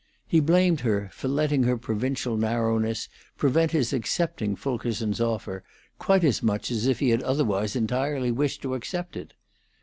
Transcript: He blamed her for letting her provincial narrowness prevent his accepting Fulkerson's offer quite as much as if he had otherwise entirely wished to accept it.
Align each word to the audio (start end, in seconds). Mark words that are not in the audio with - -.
He 0.25 0.39
blamed 0.39 0.79
her 0.79 1.09
for 1.13 1.27
letting 1.27 1.61
her 1.61 1.77
provincial 1.77 2.35
narrowness 2.35 3.07
prevent 3.37 3.69
his 3.69 3.93
accepting 3.93 4.55
Fulkerson's 4.55 5.21
offer 5.21 5.63
quite 5.99 6.23
as 6.23 6.41
much 6.41 6.71
as 6.71 6.87
if 6.87 6.97
he 6.97 7.09
had 7.11 7.21
otherwise 7.21 7.75
entirely 7.75 8.31
wished 8.31 8.63
to 8.63 8.73
accept 8.73 9.15
it. 9.15 9.35